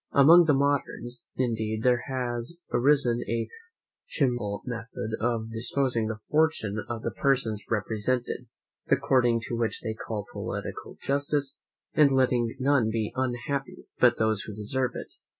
[0.13, 3.47] Among the moderns, indeed, there has arisen a
[4.11, 8.47] chimerical method of disposing the fortune of the persons represented,
[8.89, 11.59] according to what they call poetical justice;
[11.93, 15.13] and letting none be unhappy but those who deserve it.